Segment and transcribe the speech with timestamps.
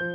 [0.00, 0.06] 大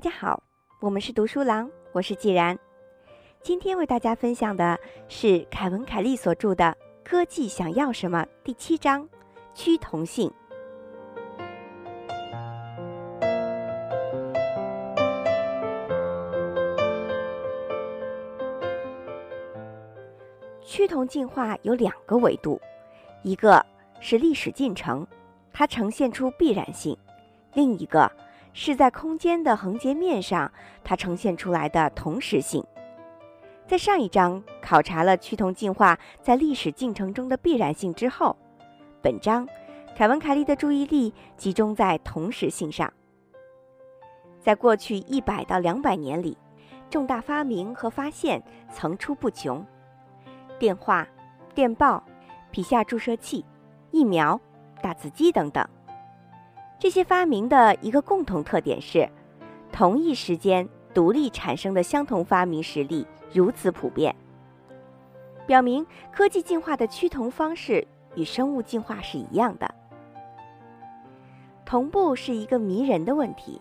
[0.00, 0.42] 家好，
[0.80, 2.58] 我们是读书郎，我是既然。
[3.40, 6.64] 今天为大家分享的是凯文·凯利所著的
[7.08, 9.08] 《科技想要什么》第七章
[9.54, 10.28] “趋同性”。
[20.88, 22.58] 趋同进化有两个维度，
[23.22, 23.62] 一个
[24.00, 25.06] 是历史进程，
[25.52, 26.96] 它呈现出必然性；
[27.52, 28.10] 另一个。
[28.54, 30.50] 是在空间的横截面上，
[30.82, 32.64] 它呈现出来的同时性。
[33.66, 38.34] 在上一章考察了趋同进化在历史进程中的必然性之后，
[39.02, 39.46] 本章
[39.94, 42.90] 凯文·凯利的注意力集中在同时性上。
[44.40, 46.36] 在过去一百到两百年里，
[46.88, 49.64] 重大发明和发现层出不穷：
[50.58, 51.06] 电话、
[51.54, 52.02] 电报、
[52.50, 53.44] 皮下注射器、
[53.90, 54.40] 疫苗、
[54.82, 55.66] 打字机等等。
[56.78, 59.08] 这些发明的一个共同特点是，
[59.72, 64.14] 同一时间独立产生的相同发明实例如此普遍，
[65.46, 69.72] 表明科技进化的趋同方式与生物进化是一样的。
[71.64, 73.60] 同步是一个迷人的问题，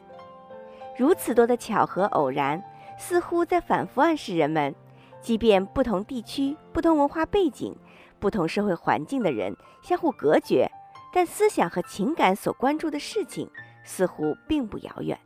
[0.97, 2.63] 如此多的巧合偶然，
[2.97, 4.73] 似乎在反复暗示人们，
[5.21, 7.75] 即便不同地区、不同文化背景、
[8.19, 10.69] 不同社会环境的人相互隔绝。
[11.13, 13.49] 但思想和情感所关注的事情
[13.83, 15.17] 似乎并不遥远。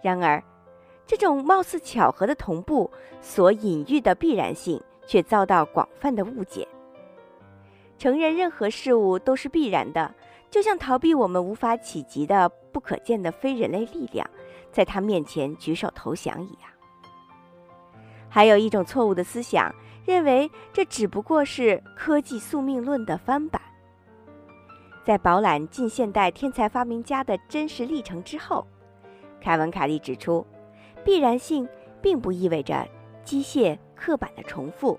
[0.00, 0.42] 然而，
[1.04, 6.66] 这种貌似巧合的同步所隐喻的必然性却遭到广泛的误解。
[7.98, 10.14] 承认任何事物都是必然的，
[10.48, 14.28] 就像逃避我们无法企及的不可见的非人类力量，
[14.70, 16.70] 在他面前举手投降一样。
[18.34, 19.72] 还有一种错误的思想，
[20.04, 23.62] 认为这只不过是科技宿命论的翻版。
[25.04, 28.66] 在饱览近现代天才发明家的真实历程之后，
[29.40, 30.44] 凯文·凯利指出，
[31.04, 31.68] 必然性
[32.02, 32.84] 并不意味着
[33.22, 34.98] 机械刻板的重复，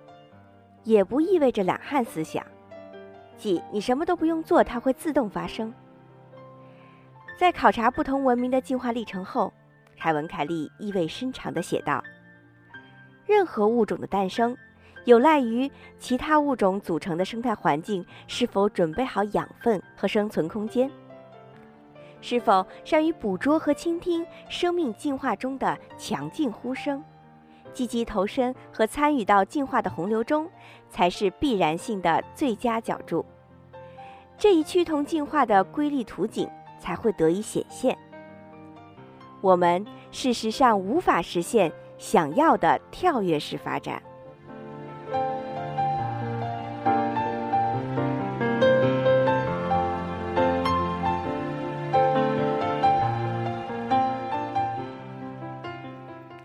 [0.85, 2.41] 也不意味着懒汉思想，
[3.37, 5.73] 即你什么都不用做，它会自动发生。
[7.37, 9.51] 在考察不同文明的进化历程后，
[9.99, 12.01] 凯文·凯利意味深长地写道
[13.25, 14.55] ：“任何物种的诞生。”
[15.05, 15.69] 有赖于
[15.99, 20.89] 其他物种组成的生态环境是否准备好养分和生存空间，
[22.21, 27.03] 是否善于捕捉和倾听生命进化中的强劲呼声，
[27.71, 30.49] 积极投身和参与到进化的洪流中，
[30.89, 33.23] 才是必然性的最佳角注。
[34.39, 36.49] 这一趋同进化的瑰丽图景
[36.79, 37.95] 才会得以显现。
[39.39, 44.01] 我们事实上无法实现想要的跳跃式发展。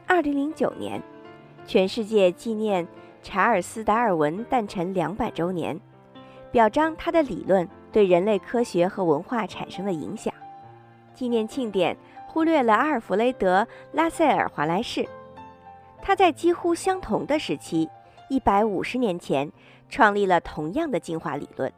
[0.07, 1.03] 二零零九年，
[1.67, 2.87] 全世界纪念
[3.23, 5.81] 查尔斯·达尔文诞辰两百周年，
[6.53, 10.33] 表彰他的理论对人类科学和文化产生的影响。
[11.15, 11.97] 纪念庆典
[12.27, 13.63] 忽略了阿尔弗雷德·
[13.93, 15.09] 拉塞尔·华莱士，
[16.03, 17.89] 他在几乎相同的时期，
[18.29, 19.51] 一百五十年前，
[19.89, 21.73] 创立了同样的进化理论。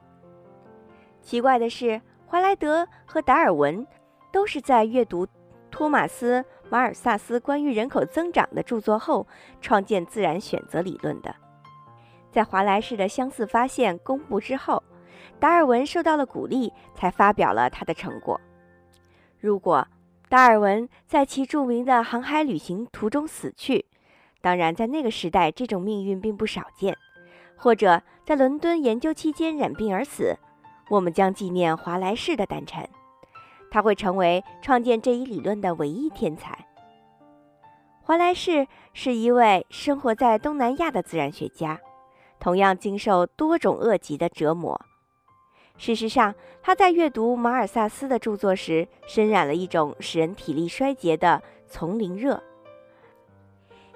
[1.21, 3.87] 奇怪的是，华莱德和达尔文
[4.33, 5.27] 都是在阅读
[5.71, 6.45] 托马斯。
[6.71, 9.27] 马尔萨斯关于人口增长的著作后，
[9.61, 11.35] 创建自然选择理论的。
[12.31, 14.83] 在华莱士的相似发现公布之后，
[15.39, 18.41] 达尔文受到了鼓励，才发表了他的成果。
[19.39, 19.87] 如果
[20.31, 23.85] 达尔文在其著名的航海旅行途中死去，
[24.43, 26.95] 当然在那个时代这种命运并不少见，
[27.57, 30.37] 或者在伦敦研究期间染病而死，
[30.91, 32.87] 我们将纪念华莱士的诞辰。
[33.71, 36.67] 他会成为创建这一理论的唯一天才。
[38.03, 41.81] 华莱士是一位生活在东南亚的自然学家，
[42.41, 44.79] 同样经受多种恶疾的折磨。
[45.79, 52.43] 事实上，他在阅读马尔萨斯的著作时，身染了一种使人体力衰竭的丛林热。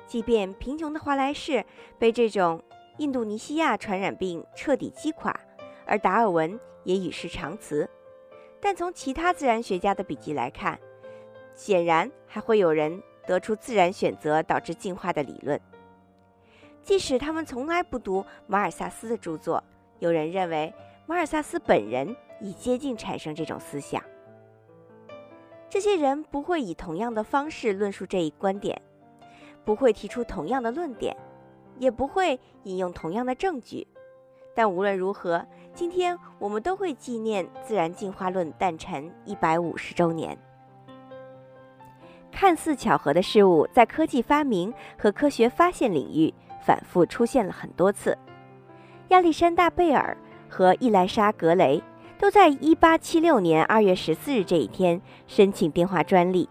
[0.07, 1.65] 即便贫穷的华莱士
[1.99, 2.63] 被这种
[2.99, 5.39] 印度尼西亚传染病彻底击垮，
[5.85, 7.89] 而达尔文也与世长辞。
[8.61, 10.79] 但从其他自然学家的笔记来看，
[11.55, 15.61] 显然还会有人得出自然选择导致进化的理论。
[16.83, 19.63] 即使他们从来不读马尔萨斯的著作，
[19.99, 20.73] 有人认为
[21.07, 24.03] 马尔萨斯本人已接近产生这种思想。
[25.69, 28.81] 这些人不会以同样的方式论述这一观点，
[29.67, 31.15] 不会提出同样的论点，
[31.79, 33.87] 也不会引用同样的证据。
[34.55, 40.39] 但无论如何，今天我们都会纪念自然进化论诞辰一百五十周年。
[42.31, 46.33] 看似巧合的事物，在科技发明和科学发现领域
[46.65, 48.17] 反复出现了很多次。
[49.09, 50.17] 亚历山大·贝尔
[50.49, 51.83] 和伊莱莎·格雷
[52.19, 56.49] 都在1876年2月14日这一天申请电话专利。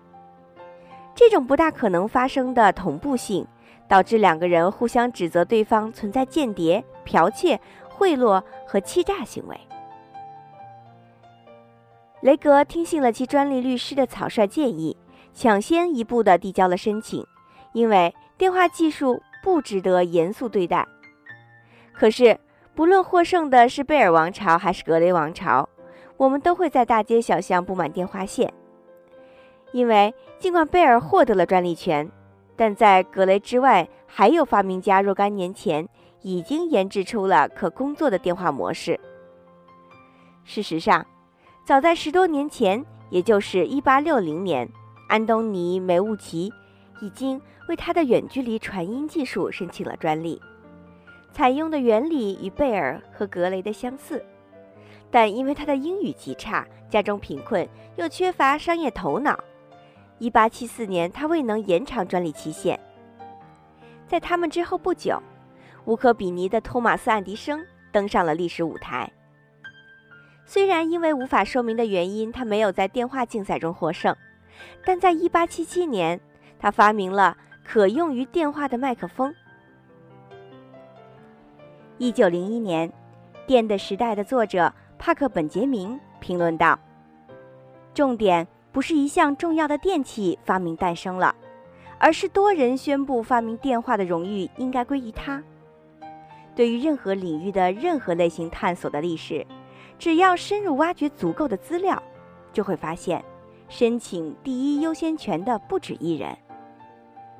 [1.16, 3.48] 这种不大可能发生的同步性，
[3.88, 7.60] 导致两个人互相指责对方存在间谍、剽窃。
[7.98, 9.58] 贿赂和欺诈行为。
[12.20, 14.98] 雷格听信了其专利律师的草率建议，
[15.34, 17.26] 抢先一步的递交了申请，
[17.72, 20.86] 因为电话技术不值得严肃对待。
[21.94, 22.38] 可是，
[22.76, 25.70] 不论获胜的是贝尔王朝还是格雷王朝，
[26.18, 28.54] 我们都会在大街小巷布满电话线，
[29.76, 32.10] 因为尽管贝尔获得了专利权，
[32.56, 35.88] 但在格雷之外，还有发明家若干年前。
[36.22, 39.00] 已经研制出了可工作的电话模式。
[40.44, 41.06] 事实上，
[41.64, 44.68] 早在十多年前，也就是1860年，
[45.08, 46.52] 安东尼·梅乌奇
[47.00, 47.40] 已经
[47.70, 50.42] 为他的远距离传音技术申请了专利，
[51.32, 54.26] 采用的原理与贝尔和格雷的相似，
[55.12, 59.40] 但因为他的英语极差，家中贫困，又缺乏商业头脑
[60.20, 62.80] ，1874年他未能延长专利期限。
[64.08, 65.22] 在他们之后不久。
[65.86, 69.08] 无可比拟的托马斯·爱迪生登上了历史舞台。
[70.44, 74.16] 虽然因为无法说明的原因，他没有在电话竞赛中获胜，
[74.84, 76.20] 但在1877年，
[76.58, 79.32] 他发明了可用于电话的麦克风。
[82.00, 82.90] 1901年，
[83.46, 86.80] 《电的时代》的作者帕克·本杰明评论道
[87.94, 91.34] ：“重点不是一项重要的电器发明诞生了，
[91.98, 95.42] 而是多人宣布发明电话的荣誉应该归于他。”
[96.54, 99.48] 对于任何领域的任何类型探索的历史，
[99.98, 102.04] 只要深入挖掘足够的资料，
[102.52, 103.24] 就会发现，
[103.70, 106.38] 申请第一优先权的不止一人。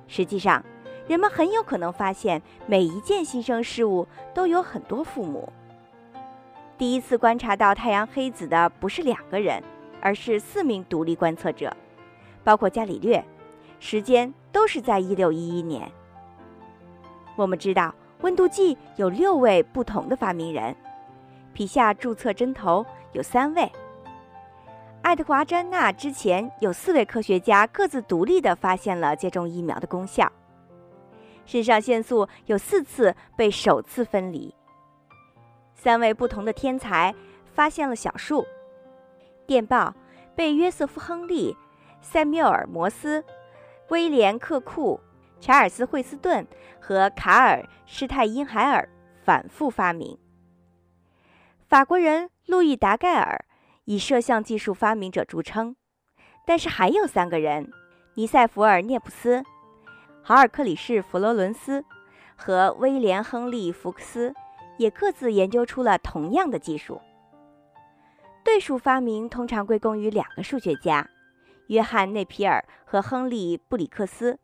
[0.08, 0.64] 实际上，
[1.06, 5.52] 人们很有可能发现，每一件新生事物都有很多父母。
[6.78, 9.62] 第一次观察到太阳黑子的不是两个人，
[10.06, 11.76] 而是四名独立观测者，
[12.44, 13.26] 包括伽利略，
[13.80, 15.92] 时间都是在一六一一年。
[17.36, 17.92] 我们知道。
[18.22, 20.76] 温度计有六位不同的发明人，
[21.54, 23.70] 皮下注册针头有三位。
[25.02, 30.32] 爱德华·詹纳之前有四位科学家各自独立地发现了接种疫苗的功效。
[31.46, 34.56] 肾上腺素有四次被首次分离。
[35.76, 37.14] 三位不同的天才
[37.54, 38.46] 发现了小数。
[39.46, 39.94] 电报
[40.36, 41.56] 被约瑟夫·亨利、
[42.02, 43.24] 塞缪尔·摩斯、
[43.90, 45.00] 威廉·克库。
[45.42, 46.48] 查尔斯·惠斯顿
[46.80, 48.88] 和卡尔·施泰因海尔
[49.24, 50.18] 反复发明。
[51.68, 53.46] 法国人路易·达盖尔
[53.84, 55.76] 以摄像技术发明者著称，
[56.48, 57.70] 但是还有三个人：
[58.16, 59.44] 尼塞弗尔·涅普斯、
[60.24, 61.84] 豪尔克里士·弗罗伦斯
[62.36, 64.34] 和威廉·亨利·福克斯，
[64.78, 67.00] 也各自研究出了同样的技术。
[68.46, 71.10] 对数发明通常归功于两个数学家：
[71.68, 74.38] 约翰·内皮尔和亨利·布里克斯。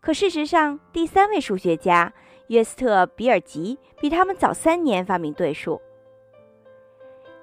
[0.00, 2.10] 可事实上，第三位数学家
[2.46, 5.78] 约斯特·比尔吉比他们早三年发明对数。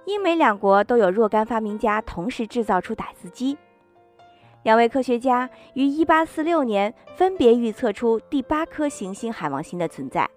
[0.05, 3.55] 英美两国都有若干发明家同时制造出打字机。
[4.63, 10.27] 两位科学家于1846年分别预测出第八颗行星海王星的存在。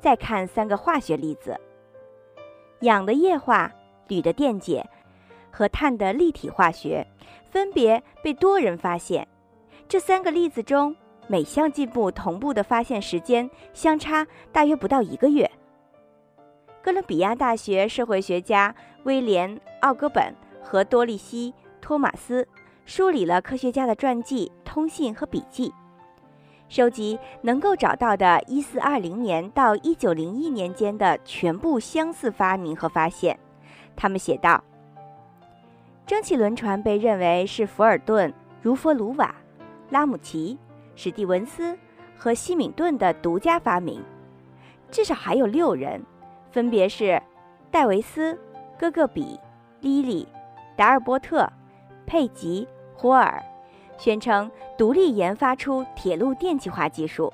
[0.00, 1.56] 再看三个化学例子：
[2.80, 3.72] 氧的液化、
[4.08, 4.84] 铝的电解
[5.50, 7.06] 和碳的立体化学，
[7.50, 9.26] 分别被多人发现。
[9.88, 10.96] 这三个例子中，
[11.26, 15.50] 每项进步同步的发现时间相差大约不到一个月。
[16.82, 22.46] 哥伦比亚大学社会学家威廉·奥格本和多利西·托马斯
[22.84, 25.72] 梳理了科学家的传记、通信和笔记，
[26.68, 33.38] 收集能够找到的1420年到1901年间的全部相似发明和发现。
[33.96, 34.62] 他们写道
[36.06, 38.30] ：“蒸汽轮船被认为是福尔顿·
[38.62, 39.34] 茹佛鲁瓦。”
[39.90, 40.58] 拉姆齐、
[40.96, 41.78] 史蒂文斯
[42.16, 44.02] 和西敏顿的独家发明，
[44.90, 46.02] 至少还有六人，
[46.50, 47.22] 分别是
[47.70, 48.36] 戴维斯、
[48.78, 49.38] 戈戈比、
[49.80, 50.26] 莉莉、
[50.74, 51.48] 达尔波特、
[52.06, 53.40] 佩吉、霍尔，
[53.98, 57.32] 宣称独立研发出铁路电气化技术。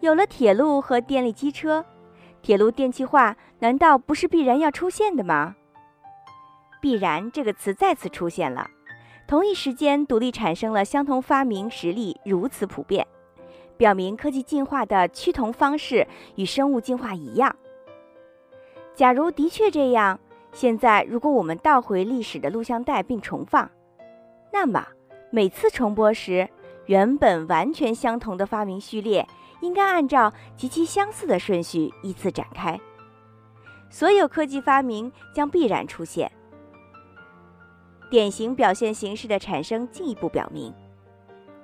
[0.00, 1.84] 有了铁路和电力机车，
[2.46, 5.56] 铁路电气化难道不是必然要出现的吗？
[6.80, 8.70] 必然这个词再次出现了。
[9.26, 13.04] 同一时间独立产生了相同发明实例如此普遍，
[13.76, 17.56] 表明科技进化的趋同方式与生物进化一样。
[18.94, 20.20] 假如的确这样，
[20.52, 23.68] 现在如果我们倒回历史的录像带并重放，
[24.52, 24.86] 那么
[25.30, 26.48] 每次重播时，
[26.84, 29.26] 原本完全相同的发明序列
[29.66, 32.80] 应该按照极其相似的顺序依次展开，
[33.90, 36.30] 所有科技发明将必然出现。
[38.08, 40.72] 典型表现形式的产生进一步表明，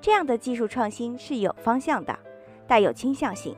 [0.01, 2.19] 这样的技术创新是有方向的，
[2.67, 3.57] 带有倾向性。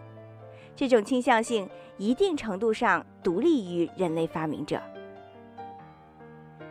[0.77, 4.79] 这种倾向性一定程度上独立于人类发明者。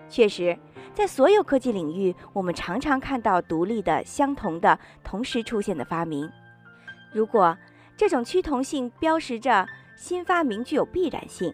[0.07, 0.55] 确实，
[0.93, 6.29] 在所有科技领域，我们常常看到独立的、相同的、同时出现的发明。
[7.13, 7.57] 如果
[7.95, 11.53] 这种趋同性标识着新发明具有必然性，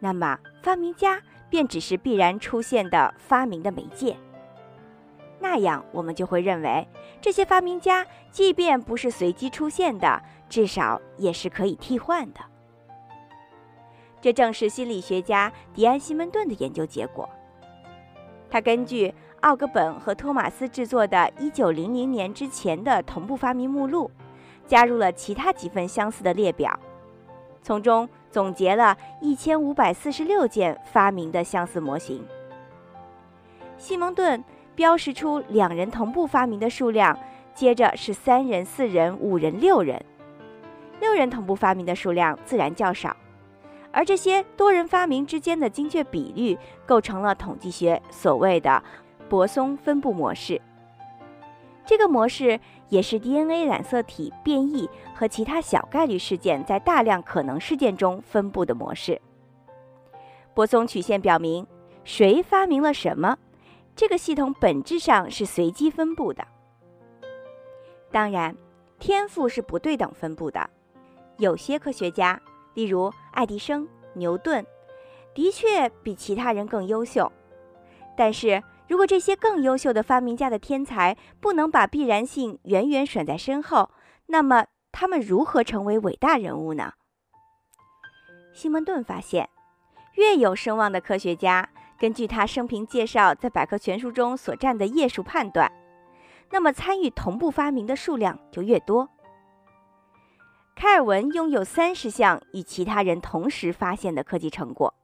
[0.00, 1.22] 那么发明家。
[1.48, 4.16] 便只是必然出现的发明的媒介，
[5.38, 6.86] 那样我们就会认为
[7.20, 12.40] 这些发明家即便不是随机出现的，至少也是可以替换的。
[14.20, 17.28] 这正是心理学家迪安·西门顿的研究结果。
[18.50, 24.10] 他根据奥格本和托马斯制作的1900年之前的同步发明目录，
[24.66, 26.78] 加入了其他几份相似的列表，
[27.62, 28.08] 从中。
[28.28, 32.22] 总结了一千五百四十六件发明的相似模型。
[33.78, 34.44] 西蒙顿
[34.74, 37.18] 标识出两人同步发明的数量，
[37.54, 40.04] 接着是三人、四人、五人、六人。
[41.00, 43.16] 六人同步发明的数量自然较少，
[43.90, 48.82] 而这些多人发明之间的精确比率构成了统计学所谓的
[49.30, 50.60] 泊松分布模式。
[51.86, 59.20] 这个模式也是 DNA 染色体变异和其他小概率事件在大量可能事件中分布的模式。
[60.52, 61.64] 泊松曲线表明，
[62.02, 63.38] 谁发明了什么，
[63.94, 66.44] 这个系统本质上是随机分布的。
[68.10, 68.56] 当然，
[68.98, 70.68] 天赋是不对等分布的。
[71.38, 72.40] 有些科学家，
[72.74, 74.66] 例如爱迪生、牛顿，
[75.34, 77.30] 的确比其他人更优秀，
[78.16, 78.60] 但是。
[78.88, 83.90] 如果这些更优秀的发明家的天才不能把必然性远远甩在身后，
[84.26, 86.92] 那么他们如何成为伟大人物呢？
[88.54, 89.48] 西蒙顿发现，
[90.14, 95.70] 越有声望的科学家，根据他生平介绍在百科全书中所占的页数判断，
[96.50, 99.08] 那么参与同步发明的数量就越多。
[100.74, 104.94] 开尔文拥有三十项与其他人同时发现的科技成果。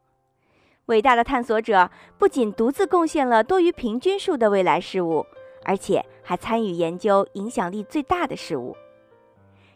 [0.87, 5.25] 伟大的探索者不仅独自贡献了多于平均数的未来事物，
[5.65, 8.77] 而且还参与研究影响力最大的事物。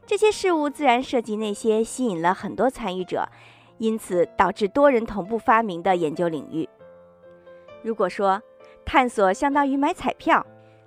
[0.05, 3.29] 这些事物自然涉及那些吸引了很多参与者，
[3.79, 6.69] 因此导致多人同步发明的研究领域。
[7.83, 8.43] 如果说
[8.85, 10.45] 探索相当于买彩票，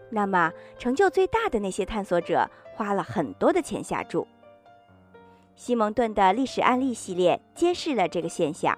[0.10, 4.28] 那么成就最大的那些探索者花了很多的钱下注。
[5.56, 8.78] 西蒙顿的历史案例系列揭示了这个现象。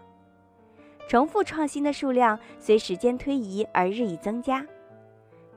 [1.11, 4.65] 重复创新的数量随时间推移而日益增加，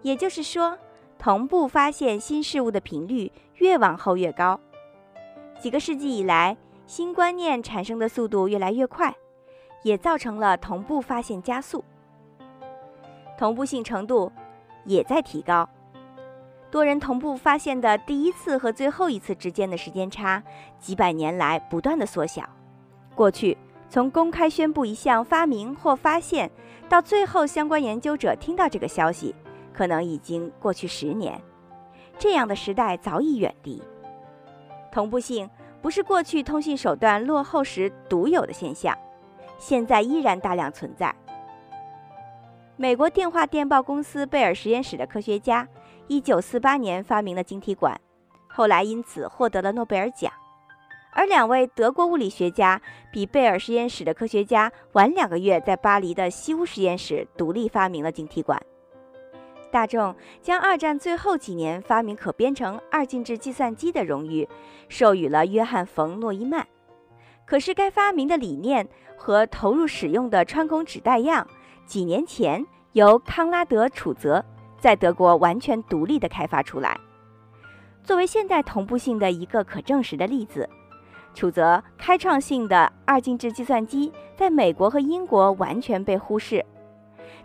[0.03, 0.77] 也就是说，
[1.17, 4.59] 同步发现新事物的频率越往后越高。
[5.61, 6.57] 几个世纪以来，
[6.89, 9.15] 新观念产生的速度越来越快，
[9.85, 11.85] 也造成了同步发现加速，
[13.39, 14.33] 同步性程度
[14.85, 15.69] 也在提高。
[16.69, 20.43] 多人同步发现的第一次和最后一次之间的时间差，
[20.81, 22.43] 几百年来不断的缩小。
[23.15, 23.57] 过去。
[23.95, 26.51] 从公开宣布一项发明或发现，
[26.89, 29.33] 到最后相关研究者听到这个消息，
[29.73, 31.41] 可能已经过去十年。
[32.19, 33.81] 这样的时代早已远离。
[34.91, 35.49] 同步性
[35.81, 38.99] 不是过去通信手段落后时独有的现象，
[39.59, 41.15] 现在依然大量存在。
[42.75, 45.69] 美国电话电报公司贝尔实验室的科学家
[46.09, 47.97] ，1948年发明了晶体管，
[48.49, 50.33] 后来因此获得了诺贝尔奖。
[51.15, 52.81] 而两位德国物理学家
[53.13, 58.61] 比贝尔实验室的科学家晚两个月，在巴黎的西屋实验室独立发明了晶体管。
[59.71, 64.49] 大众将二战最后几年发明可编程二进制计算机的荣誉
[64.89, 66.67] 授予了约翰·冯·诺依曼。
[67.47, 71.47] 可是，该发明的理念和投入使用的穿孔纸带样，
[71.87, 74.45] 几年前由康拉德·楚泽
[74.79, 76.99] 在德国完全独立地开发出来，
[78.03, 80.69] 作为现代同步性的一个可证实的例子。
[81.35, 86.65] 楚泽开创性的二进制计算机在美国和英国完全被忽视，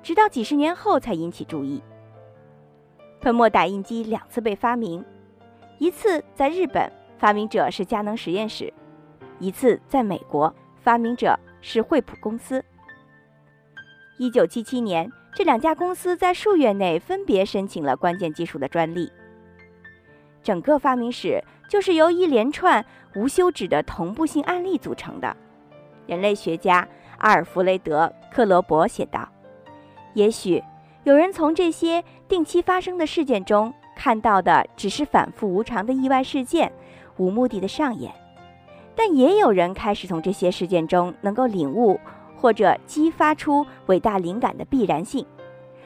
[0.03, 1.81] 直到几十年后才引起注意。
[3.19, 5.03] 喷墨打印机两次被发明，
[5.79, 8.71] 一次在日本，发明者是佳能实验室；
[9.39, 12.63] 一次在美国，发明者是惠普公司。
[14.17, 19.11] 一九七七年，这两家公司在数月内分别申请了关键技术的专利。
[20.49, 25.37] 整个发明史就是由一连串无休止的同步性案例组成的。
[26.07, 26.87] 人类学家
[27.19, 29.29] 阿尔弗雷德·克罗伯写道
[30.15, 30.59] ：“也许
[31.03, 36.73] 有人从这些定期发生的事件中看到的只是反复无常的意外事件，
[37.17, 38.11] 无目的的上演；
[38.95, 41.99] 但也有人开始从这些事件中能够领悟
[42.35, 45.23] 或者激发出伟大灵感的必然性，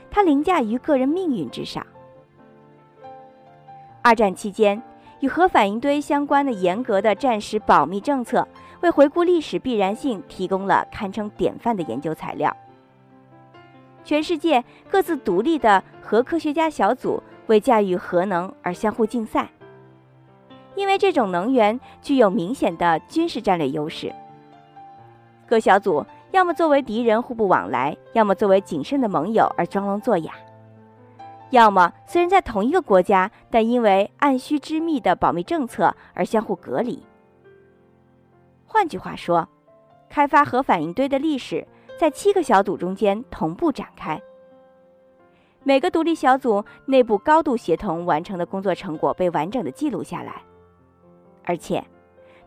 [0.10, 1.86] 它凌驾于个人命运之上。”
[4.03, 4.79] 二战期间，
[5.22, 8.48] 与核反应堆相关的严格的战时保密政策。
[8.81, 12.53] 为回顾历史必然性提供了堪称典范的研究材料。
[14.03, 19.50] 全世界各自独立的核科学家小组为驾驭核能而相互竞赛，
[20.75, 24.13] 因为这种能源具有明显的军事战略优势。
[25.48, 30.33] 各小组要么作为敌人互不往来，要么作为谨慎的盟友而装聋作哑；
[31.51, 37.03] 要么虽然在同一个国家，但因为按需之密的保密政策而相互隔离。
[38.65, 39.47] 换句话说，
[40.09, 41.67] 开发核反应堆的历史
[42.00, 44.19] 在七个小组中间同步展开。
[45.63, 50.43] 每个独立小组内部高度协同完成的工作成果被完整的记录下来，
[51.43, 51.85] 而且，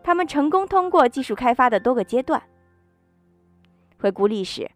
[0.03, 2.43] 他们成功通过技术开发的多个阶段。
[3.99, 4.69] 回顾历史，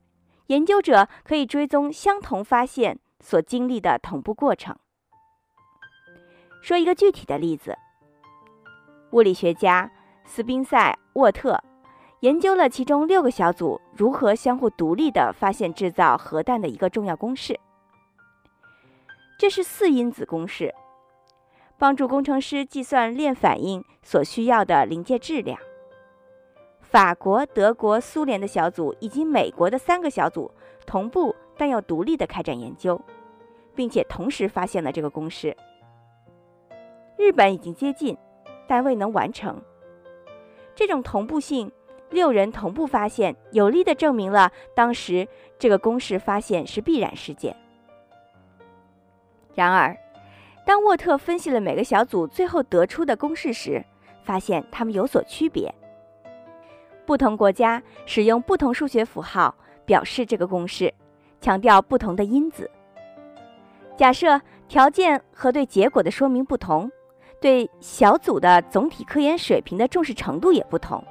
[0.47, 4.75] 研究者可以追踪相同发现所经历的同步过程。
[6.61, 7.77] 说一个具体的例子，
[9.11, 9.89] 物理学家。
[10.23, 11.61] 斯宾塞沃特
[12.21, 17.59] 研究了其中六个小组如何相互独立地发现制造核弹的一个重要公式。
[19.37, 20.73] 这是四因子公式，
[21.77, 25.59] 帮助工程师计算链反应所需要的临界质量。
[26.79, 30.49] 法国、德国、苏联的小组以及美国的三个小组
[30.85, 32.99] 同步但又独立地开展研究，
[33.75, 35.55] 并且同时发现了这个公式。
[37.19, 38.17] 日本已经接近，
[38.67, 39.61] 但未能完成。
[40.73, 41.71] 这种同步性，
[42.09, 45.27] 六人同步发现，有力地证明了当时
[45.59, 47.55] 这个公式发现是必然事件。
[49.53, 49.95] 然而，
[50.65, 53.85] 当沃特分析了每个小组最后得出的公式时，
[54.23, 55.71] 发现它们有所区别。
[57.05, 59.53] 不同国家使用不同数学符号
[59.85, 60.91] 表示这个公式，
[61.41, 62.69] 强调不同的因子。
[63.97, 66.89] 假设条件和对结果的说明不同。
[67.41, 71.03] 对小组的总体科研水平的重视程度也不同。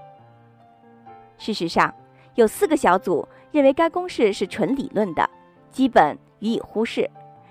[1.37, 1.93] 事实上，
[2.37, 5.29] 有四个小组认为该公式是纯理论的，
[5.73, 7.05] 基本予以忽视；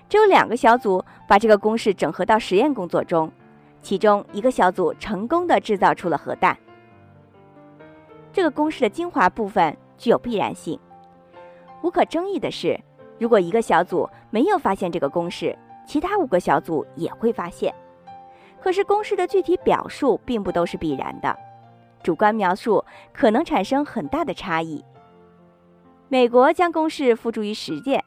[0.08, 3.30] 只有两个小组把这个公式整合到实验工作中，
[3.82, 6.56] 其中一个小组成功的制造出了核弹。
[8.32, 10.80] 这个公式的精华部分具有必然性。
[11.82, 12.78] 无可争议的是，
[13.18, 17.74] 如果一个小组没有发现这个公式，其他五个小组也会发现。
[18.60, 21.34] 可是公式的具体表述并不都是必然的，
[22.02, 24.84] 主观描述可能产生很大的差异。
[26.08, 28.04] 美国将公式付诸于实践，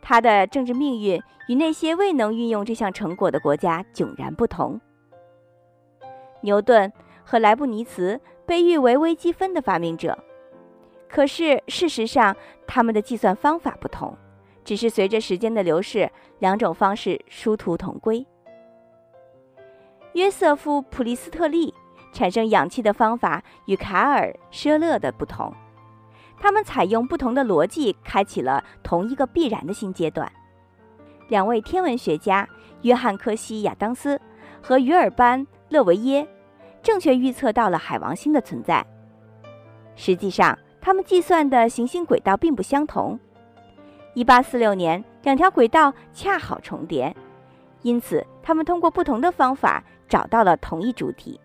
[0.00, 4.80] 它的政治命运与那些未能运用这项成果的国家迥然不同。
[6.42, 6.92] 牛顿
[7.24, 10.16] 和莱布尼茨被誉为微积分的发明者，
[11.10, 12.36] 可是事实上
[12.68, 14.16] 他们的计算方法不同，
[14.64, 18.24] 只是随着时间的流逝，两种方式殊途同归。
[20.12, 21.74] 约瑟夫·普利斯特利
[22.12, 25.52] 产生氧气的方法与卡尔·舍勒的不同，
[26.38, 30.30] 他们采用不同的逻辑，开启了同一个必然的新阶段。
[31.28, 32.48] 两位天文学家
[32.82, 34.20] 约翰·科西亚当斯
[34.62, 36.26] 和于尔班·勒维耶
[36.82, 38.84] 正确预测到了海王星的存在。
[39.94, 43.18] 实际上，他们计算的行星轨道并不相同。
[44.14, 47.14] 1846年，两条轨道恰好重叠，
[47.82, 49.82] 因此他们通过不同的方法。
[50.10, 51.40] 找到了同一主体。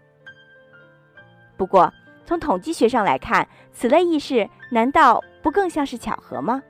[1.56, 1.94] 不过，
[2.26, 6.64] 从统计学上来看，此类意识难道不更像是巧合吗？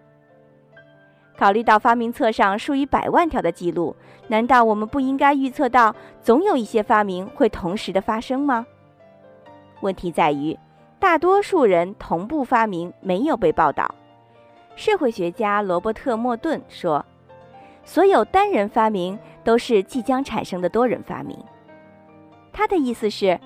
[1.38, 3.96] 考虑到发明册上数以百万条的记录，
[4.28, 8.68] 难道我们不应该预测到总有一些发明会同时的发生吗？
[9.80, 10.60] 问题在于，
[11.06, 13.94] 大多数人同步发明没有被报道。
[14.76, 17.06] 社会学家罗伯特·莫顿说
[17.86, 21.38] ：“所有单人发明都是即将产生的多人发明。”
[22.52, 23.40] 他的意思是，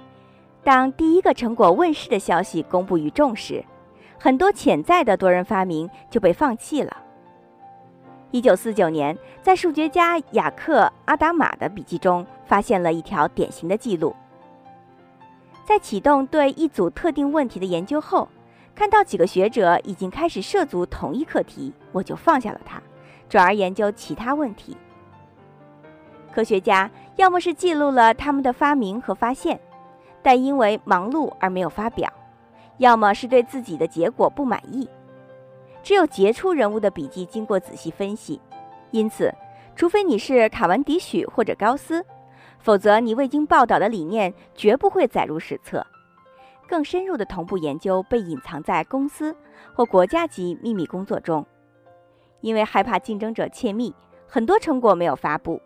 [0.63, 3.62] 当第一个成果问世的消息公布于众时，
[4.17, 6.95] 很多潜在的多人发明就被放弃了。
[8.32, 14.15] 一九四九年，在数学家雅克·阿达玛的笔记中，发现了一条典型的记录：
[15.70, 18.28] 在启动对一组特定问题的研究后，
[18.74, 22.82] 看到几个学者已经开始涉足同一课题，我就放下了它，
[23.30, 24.76] 转而研究其他问题。
[26.32, 29.60] 科学家要么是记录了他们的发明和发现，
[30.24, 32.10] 但因为忙碌而没有发表；
[32.80, 34.90] 要么是对自己的结果不满意。
[35.84, 38.42] 只有杰出人物的笔记经过仔细分析，
[38.90, 39.32] 因此，
[39.76, 42.04] 除非你是卡文迪许或者高斯，
[42.60, 45.86] 否则你未经报道的理念绝不会载入史册。
[46.67, 49.36] 更深入的同步研究被隐藏在公司
[49.74, 51.43] 或国家级秘密工作中，
[52.41, 53.95] 因为害怕竞争者窃密，
[54.28, 55.60] 很多成果没有发布。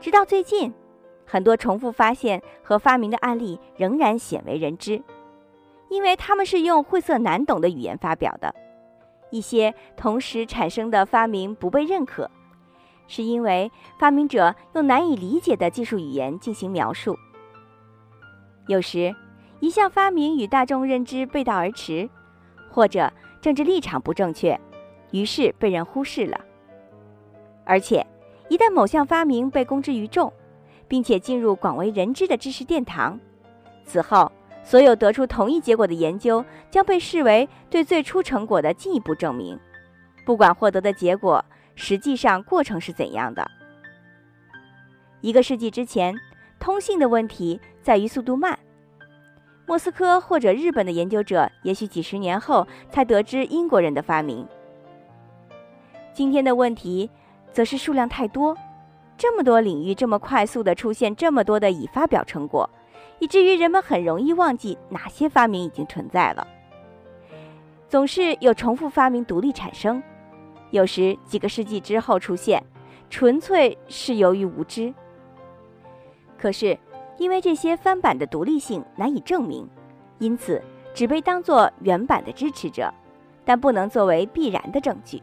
[0.00, 0.74] 直到最近，
[1.24, 5.02] 很多重复发现和发明的案例仍然鲜为人知，
[5.88, 8.54] 因为他们是用晦涩难懂的语言发表的。
[9.30, 12.30] 一些同时产生的发明不被认可，
[13.06, 17.16] 是因为发明者用难以理解的技术语言进行描述。
[18.66, 19.14] 有时，
[19.60, 22.08] 一项发明与大众认知背道而驰，
[22.70, 24.58] 或者政治立场不正确，
[25.10, 26.40] 于是被人忽视了。
[27.64, 28.06] 而且，
[28.48, 30.32] 一旦某项发明被公之于众，
[30.88, 33.18] 并且进入广为人知的知识殿堂，
[33.84, 34.30] 此后。
[34.66, 39.60] 所有得出同一结果的研究将被视为对最初成果的进一步证明，
[40.24, 43.48] 不管获得的结果实际上过程是怎样的。
[45.20, 46.14] 一个世纪之前，
[46.58, 48.58] 通信的问题在于速度慢。
[49.66, 54.46] 莫斯科或者日本的研究者也许几十年后才得知英国人的发明。
[56.12, 57.10] 今天的问题
[57.50, 58.56] 则是数量太多，
[59.16, 62.68] 这么多领域这么快速地出现这么多的已发表成果。
[63.20, 66.46] 以至于人们很容易忘记哪些发明已经存在了。
[67.88, 70.02] 总是有重复发明独立产生，
[70.74, 72.60] 有时几个世纪之后出现，
[73.08, 74.92] 纯粹是由于无知。
[76.36, 76.76] 可是
[77.16, 79.68] 因为这些翻版的独立性难以证明，
[80.18, 80.60] 因此
[80.92, 82.92] 只被当作原版的支持者，
[83.44, 85.22] 但不能作为必然的证据。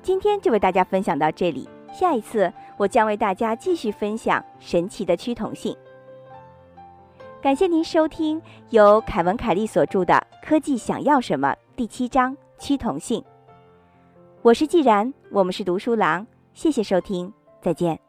[0.00, 5.76] 今天就为大家分享到这里，下一次我将为大家继续分享神奇的趋同性。
[7.40, 10.14] 感谢您收听由凯文·凯利所著的
[10.46, 13.22] 《科技想要什么》第七章趋同性。
[14.42, 18.03] 我是既然，我们是读书郎，谢谢收听，再见。